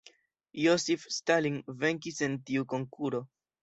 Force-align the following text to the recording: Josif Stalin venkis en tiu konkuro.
Josif 0.61 1.05
Stalin 1.19 1.61
venkis 1.85 2.27
en 2.31 2.43
tiu 2.49 2.71
konkuro. 2.77 3.27